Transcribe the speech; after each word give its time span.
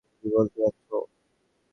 কী 0.17 0.27
বলতে 0.31 0.57
চাচ্ছো? 0.63 0.97